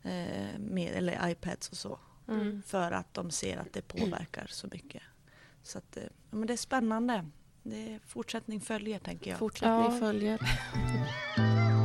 eh, 0.03 0.59
med, 0.59 0.93
eller 0.95 1.29
iPads 1.29 1.69
och 1.69 1.77
så. 1.77 1.99
Mm. 2.27 2.61
För 2.65 2.91
att 2.91 3.13
de 3.13 3.31
ser 3.31 3.57
att 3.57 3.73
det 3.73 3.81
påverkar 3.81 4.45
så 4.49 4.67
mycket. 4.71 5.03
Så 5.63 5.77
att, 5.77 5.97
eh, 5.97 6.03
ja, 6.03 6.37
men 6.37 6.47
det 6.47 6.53
är 6.53 6.57
spännande. 6.57 7.25
Det 7.63 7.93
är 7.93 7.99
fortsättning 8.05 8.61
följer 8.61 8.99
tänker 8.99 9.29
jag. 9.31 9.39
Fortsättning 9.39 9.93
Ja. 9.93 9.99
följer. 9.99 10.39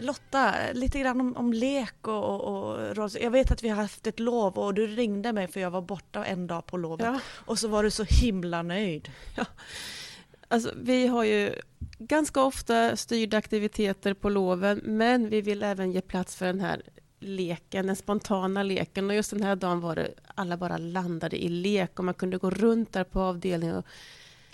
Lotta, 0.00 0.54
lite 0.72 0.98
grann 0.98 1.20
om, 1.20 1.36
om 1.36 1.52
lek 1.52 2.08
och, 2.08 2.24
och, 2.24 2.70
och 2.70 2.96
roll- 2.96 3.20
Jag 3.20 3.30
vet 3.30 3.50
att 3.50 3.62
vi 3.62 3.68
har 3.68 3.82
haft 3.82 4.06
ett 4.06 4.20
lov 4.20 4.58
och 4.58 4.74
du 4.74 4.86
ringde 4.86 5.32
mig 5.32 5.48
för 5.48 5.60
jag 5.60 5.70
var 5.70 5.82
borta 5.82 6.24
en 6.24 6.46
dag 6.46 6.66
på 6.66 6.76
lovet. 6.76 7.06
Ja. 7.06 7.20
Och 7.46 7.58
så 7.58 7.68
var 7.68 7.82
du 7.82 7.90
så 7.90 8.04
himla 8.04 8.62
nöjd. 8.62 9.10
Alltså, 10.48 10.72
vi 10.76 11.06
har 11.06 11.24
ju 11.24 11.54
ganska 11.98 12.42
ofta 12.42 12.96
styrda 12.96 13.36
aktiviteter 13.36 14.14
på 14.14 14.28
loven, 14.28 14.80
men 14.84 15.28
vi 15.28 15.40
vill 15.40 15.62
även 15.62 15.92
ge 15.92 16.00
plats 16.00 16.36
för 16.36 16.46
den 16.46 16.60
här 16.60 16.82
leken, 17.20 17.86
den 17.86 17.96
spontana 17.96 18.62
leken. 18.62 19.10
Och 19.10 19.16
just 19.16 19.30
den 19.30 19.42
här 19.42 19.56
dagen 19.56 19.80
var 19.80 19.96
det, 19.96 20.14
alla 20.34 20.56
bara 20.56 20.78
landade 20.78 21.44
i 21.44 21.48
lek 21.48 21.98
och 21.98 22.04
man 22.04 22.14
kunde 22.14 22.38
gå 22.38 22.50
runt 22.50 22.92
där 22.92 23.04
på 23.04 23.20
avdelningen 23.20 23.76
och 23.76 23.86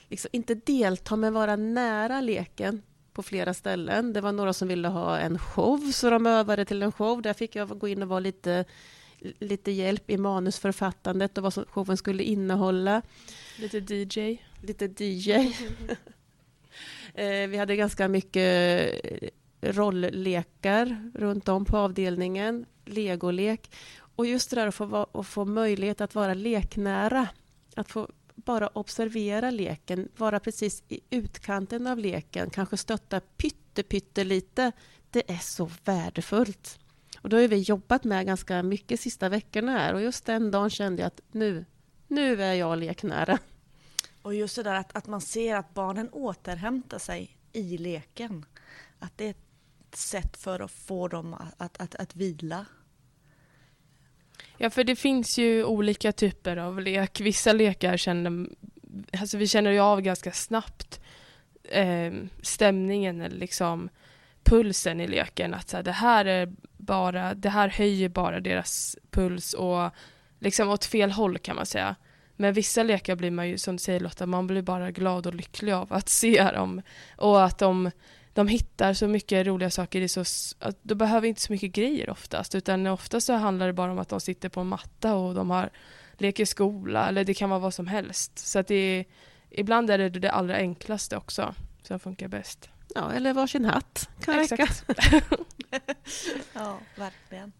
liksom 0.08 0.28
inte 0.32 0.54
delta, 0.54 1.16
men 1.16 1.32
vara 1.34 1.56
nära 1.56 2.20
leken 2.20 2.82
på 3.16 3.22
flera 3.22 3.54
ställen. 3.54 4.12
Det 4.12 4.20
var 4.20 4.32
några 4.32 4.52
som 4.52 4.68
ville 4.68 4.88
ha 4.88 5.18
en 5.18 5.38
show, 5.38 5.78
så 5.92 6.10
de 6.10 6.26
övade 6.26 6.64
till 6.64 6.82
en 6.82 6.92
show. 6.92 7.22
Där 7.22 7.32
fick 7.34 7.56
jag 7.56 7.78
gå 7.78 7.88
in 7.88 8.02
och 8.02 8.08
vara 8.08 8.20
lite, 8.20 8.64
lite 9.38 9.70
hjälp 9.70 10.10
i 10.10 10.16
manusförfattandet 10.16 11.38
och 11.38 11.44
vad 11.44 11.52
som 11.54 11.64
showen 11.68 11.96
skulle 11.96 12.22
innehålla 12.22 13.02
Lite 13.58 13.78
DJ. 13.94 14.38
lite 14.62 15.04
DJ. 15.04 15.32
Eh, 17.14 17.48
Vi 17.48 17.56
hade 17.56 17.76
ganska 17.76 18.08
mycket 18.08 18.90
eh, 19.04 19.28
rolllekar 19.72 21.10
runt 21.14 21.48
om 21.48 21.64
på 21.64 21.76
avdelningen, 21.78 22.66
legolek. 22.84 23.70
Och 24.16 24.26
just 24.26 24.50
det 24.50 24.56
där 24.56 24.66
att 24.66 24.74
få, 24.74 25.06
att 25.12 25.26
få 25.26 25.44
möjlighet 25.44 26.00
att 26.00 26.14
vara 26.14 26.34
leknära, 26.34 27.28
att 27.76 27.88
få 27.90 28.08
bara 28.36 28.68
observera 28.68 29.50
leken, 29.50 30.08
vara 30.16 30.40
precis 30.40 30.82
i 30.88 31.00
utkanten 31.10 31.86
av 31.86 31.98
leken, 31.98 32.50
kanske 32.50 32.76
stötta 32.76 33.20
pytte, 33.20 33.82
pytte 33.82 34.24
lite. 34.24 34.72
Det 35.10 35.30
är 35.30 35.38
så 35.38 35.70
värdefullt. 35.84 36.78
Och 37.20 37.28
då 37.28 37.36
har 37.36 37.48
vi 37.48 37.56
jobbat 37.56 38.04
med 38.04 38.26
ganska 38.26 38.62
mycket 38.62 39.00
sista 39.00 39.28
veckorna 39.28 39.72
här 39.72 39.94
och 39.94 40.02
just 40.02 40.24
den 40.24 40.50
dagen 40.50 40.70
kände 40.70 41.02
jag 41.02 41.06
att 41.06 41.20
nu, 41.32 41.64
nu 42.08 42.42
är 42.42 42.54
jag 42.54 42.78
leknära. 42.78 43.38
Och 44.22 44.34
just 44.34 44.56
det 44.56 44.62
där 44.62 44.74
att, 44.74 44.96
att 44.96 45.06
man 45.06 45.20
ser 45.20 45.56
att 45.56 45.74
barnen 45.74 46.08
återhämtar 46.12 46.98
sig 46.98 47.38
i 47.52 47.78
leken. 47.78 48.44
Att 48.98 49.18
det 49.18 49.26
är 49.26 49.30
ett 49.30 49.96
sätt 49.96 50.36
för 50.36 50.60
att 50.60 50.70
få 50.70 51.08
dem 51.08 51.34
att, 51.34 51.54
att, 51.56 51.80
att, 51.80 51.94
att 51.94 52.16
vila. 52.16 52.66
Ja, 54.58 54.70
för 54.70 54.84
det 54.84 54.96
finns 54.96 55.38
ju 55.38 55.64
olika 55.64 56.12
typer 56.12 56.56
av 56.56 56.80
lek. 56.80 57.20
Vissa 57.20 57.52
lekar 57.52 57.96
känner, 57.96 58.48
alltså 59.20 59.36
vi 59.36 59.46
känner 59.46 59.70
ju 59.70 59.80
av 59.80 60.00
ganska 60.00 60.32
snabbt 60.32 61.00
eh, 61.64 62.12
stämningen 62.42 63.20
eller 63.20 63.36
liksom 63.36 63.88
pulsen 64.44 65.00
i 65.00 65.06
leken. 65.06 65.54
Att 65.54 65.68
så 65.68 65.76
här, 65.76 65.84
det 65.84 65.92
här 65.92 66.24
är 66.24 66.52
bara, 66.76 67.34
det 67.34 67.48
här 67.48 67.68
höjer 67.68 68.08
bara 68.08 68.40
deras 68.40 68.96
puls 69.10 69.54
och 69.54 69.90
liksom 70.38 70.68
åt 70.68 70.84
fel 70.84 71.10
håll 71.10 71.38
kan 71.38 71.56
man 71.56 71.66
säga. 71.66 71.96
Men 72.36 72.52
vissa 72.52 72.82
lekar 72.82 73.16
blir 73.16 73.30
man 73.30 73.48
ju, 73.48 73.58
som 73.58 73.76
du 73.76 73.78
säger 73.78 74.00
Lotta, 74.00 74.26
man 74.26 74.46
blir 74.46 74.62
bara 74.62 74.90
glad 74.90 75.26
och 75.26 75.34
lycklig 75.34 75.72
av 75.72 75.92
att 75.92 76.08
se 76.22 76.42
dem. 76.42 76.82
Och 77.16 77.44
att 77.44 77.58
de, 77.58 77.90
de 78.36 78.48
hittar 78.48 78.94
så 78.94 79.08
mycket 79.08 79.46
roliga 79.46 79.70
saker. 79.70 80.00
I 80.00 80.08
så, 80.08 80.20
att 80.58 80.78
de 80.82 80.94
behöver 80.94 81.28
inte 81.28 81.40
så 81.40 81.52
mycket 81.52 81.72
grejer 81.72 82.10
oftast. 82.10 82.54
Utan 82.54 82.86
oftast 82.86 83.26
så 83.26 83.32
handlar 83.32 83.66
det 83.66 83.72
bara 83.72 83.92
om 83.92 83.98
att 83.98 84.08
de 84.08 84.20
sitter 84.20 84.48
på 84.48 84.60
en 84.60 84.66
matta 84.66 85.14
och 85.14 85.34
de 85.34 85.50
har 85.50 85.70
leker 86.18 86.44
skola. 86.44 87.08
Eller 87.08 87.24
det 87.24 87.34
kan 87.34 87.50
vara 87.50 87.60
vad 87.60 87.74
som 87.74 87.86
helst. 87.86 88.38
Så 88.38 88.58
att 88.58 88.66
det 88.66 88.74
är, 88.74 89.04
ibland 89.50 89.90
är 89.90 89.98
det 89.98 90.08
det 90.08 90.30
allra 90.30 90.56
enklaste 90.56 91.16
också 91.16 91.54
som 91.82 92.00
funkar 92.00 92.28
bäst. 92.28 92.68
Ja, 92.94 93.12
eller 93.12 93.32
varsin 93.32 93.64
hatt 93.64 94.08
kan 94.20 94.36
räcka. 94.36 94.54
Exakt. 94.54 94.84
Ja, 96.52 96.78
verkligen. 96.96 97.52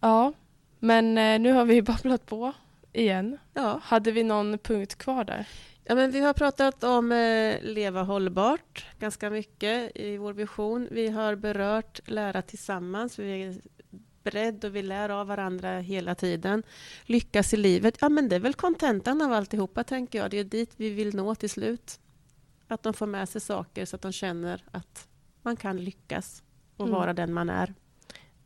Ja, 0.00 0.32
men 0.78 1.18
eh, 1.18 1.38
nu 1.38 1.52
har 1.52 1.64
vi 1.64 1.82
babblat 1.92 2.26
på 2.26 2.52
igen. 2.92 3.38
Ja. 3.54 3.80
Hade 3.82 4.12
vi 4.12 4.22
någon 4.22 4.58
punkt 4.58 4.98
kvar 4.98 5.24
där? 5.24 5.48
Ja, 5.90 5.94
men 5.94 6.10
vi 6.10 6.20
har 6.20 6.32
pratat 6.34 6.84
om 6.84 7.12
eh, 7.12 7.62
leva 7.62 8.02
hållbart 8.02 8.86
ganska 8.98 9.30
mycket 9.30 9.96
i 9.96 10.16
vår 10.16 10.32
vision. 10.32 10.88
Vi 10.90 11.08
har 11.08 11.34
berört 11.34 12.00
lära 12.08 12.42
tillsammans. 12.42 13.18
Vi 13.18 13.42
är 13.42 13.56
bredd 14.22 14.64
och 14.64 14.76
vi 14.76 14.82
lär 14.82 15.08
av 15.08 15.26
varandra 15.26 15.78
hela 15.78 16.14
tiden. 16.14 16.62
Lyckas 17.04 17.54
i 17.54 17.56
livet. 17.56 17.96
Ja, 18.00 18.08
men 18.08 18.28
det 18.28 18.36
är 18.36 18.40
väl 18.40 18.54
kontentan 18.54 19.22
av 19.22 19.32
alltihopa, 19.32 19.84
tänker 19.84 20.18
jag. 20.18 20.30
Det 20.30 20.38
är 20.38 20.44
dit 20.44 20.70
vi 20.76 20.90
vill 20.90 21.16
nå 21.16 21.34
till 21.34 21.50
slut. 21.50 22.00
Att 22.66 22.82
de 22.82 22.94
får 22.94 23.06
med 23.06 23.28
sig 23.28 23.40
saker 23.40 23.84
så 23.84 23.96
att 23.96 24.02
de 24.02 24.12
känner 24.12 24.64
att 24.70 25.08
man 25.42 25.56
kan 25.56 25.76
lyckas 25.76 26.42
och 26.76 26.86
Mm. 26.86 26.98
vara 27.00 27.12
den 27.12 27.32
man 27.32 27.50
är. 27.50 27.74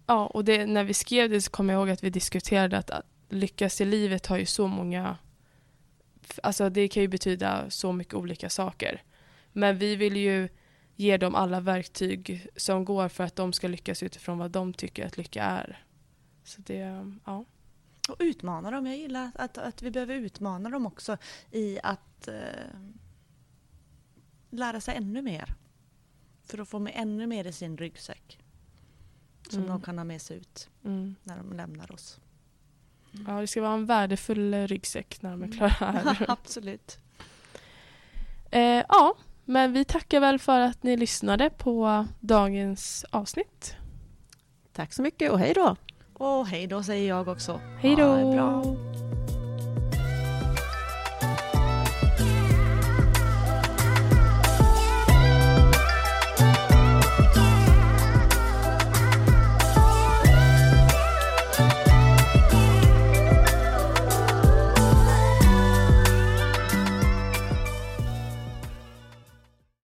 Ja, 0.07 0.27
och 0.27 0.45
det, 0.45 0.67
när 0.67 0.85
vi 0.85 0.95
skrev 0.95 1.31
det 1.31 1.43
så 1.43 1.51
kommer 1.51 1.75
jag 1.75 1.81
ihåg 1.81 1.91
att 1.91 2.05
vi 2.05 2.11
diskuterade 2.11 2.79
att, 2.79 2.91
att 2.91 3.07
lyckas 3.29 3.81
i 3.81 3.85
livet 3.85 4.27
har 4.27 4.39
ju 4.39 4.47
så 4.47 4.67
många... 4.67 5.17
Alltså 6.43 6.71
det 6.71 6.89
kan 6.89 7.03
ju 7.03 7.09
betyda 7.09 7.71
så 7.71 7.93
mycket 7.93 8.15
olika 8.15 8.51
saker. 8.51 9.03
Men 9.53 9.79
vi 9.79 9.97
vill 9.97 10.17
ju 10.17 10.49
ge 10.97 11.17
dem 11.17 11.35
alla 11.35 11.61
verktyg 11.61 12.47
som 12.57 12.85
går 12.85 13.09
för 13.09 13.25
att 13.25 13.37
de 13.37 13.53
ska 13.53 13.69
lyckas 13.69 14.03
utifrån 14.03 14.39
vad 14.39 14.51
de 14.51 14.75
tycker 14.75 15.07
att 15.07 15.17
lycka 15.17 15.45
är. 15.45 15.85
Så 16.45 16.61
det, 16.61 17.07
ja. 17.25 17.45
Och 18.09 18.17
utmana 18.19 18.71
dem. 18.71 18.87
Jag 18.87 18.97
gillar 18.97 19.31
att, 19.35 19.59
att, 19.59 19.59
att 19.59 19.83
vi 19.83 19.91
behöver 19.91 20.15
utmana 20.15 20.71
dem 20.71 20.87
också 20.87 21.17
i 21.51 21.79
att 21.83 22.29
eh, 22.29 22.35
lära 24.51 24.81
sig 24.81 24.97
ännu 24.97 25.23
mer. 25.23 25.55
För 26.45 26.59
att 26.59 26.69
få 26.69 26.79
med 26.79 26.93
ännu 26.97 27.27
mer 27.27 27.47
i 27.47 27.53
sin 27.53 27.77
ryggsäck. 27.79 28.39
Som 29.51 29.59
Mm. 29.59 29.71
de 29.71 29.81
kan 29.83 29.99
ha 29.99 30.05
med 30.05 30.23
sig 30.23 30.37
ut 30.37 30.69
Mm. 30.85 31.15
när 31.23 31.37
de 31.37 31.53
lämnar 31.53 31.93
oss. 31.93 32.21
Ja, 33.27 33.33
det 33.41 33.47
ska 33.47 33.63
vara 33.63 33.73
en 33.73 33.87
värdefull 33.87 34.55
eh, 34.55 34.67
ryggsäck 34.67 35.23
när 35.23 35.31
de 35.31 35.43
är 35.43 35.53
klara 35.53 35.69
här. 35.71 36.25
Absolut. 36.29 36.99
eh, 38.51 38.63
ja, 38.89 39.15
men 39.45 39.73
vi 39.73 39.85
tackar 39.85 40.21
väl 40.21 40.39
för 40.39 40.61
att 40.61 40.83
ni 40.83 40.97
lyssnade 40.97 41.51
på 41.51 42.07
dagens 42.21 43.05
avsnitt. 43.11 43.75
Tack 44.73 44.93
så 44.93 45.03
mycket 45.03 45.31
och 45.33 45.39
hej 45.39 45.53
då! 45.55 45.77
Och 46.15 46.47
hej 46.47 46.67
då 46.67 46.83
säger 46.83 47.09
jag 47.09 47.29
också. 47.29 47.61
Hej 47.81 47.95
Ha 47.95 48.17
det 48.17 48.23
då! 48.23 48.33
bra. 48.33 48.63